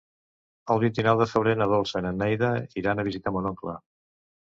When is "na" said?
1.59-1.67, 2.05-2.13